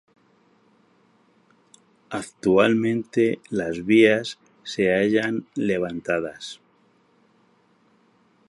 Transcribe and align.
Actualmente 2.09 3.39
las 3.51 3.85
vías 3.85 4.39
se 4.63 4.91
hallan 4.95 5.45
levantadas. 5.53 6.59